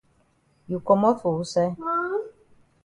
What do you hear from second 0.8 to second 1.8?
komot for wusaid?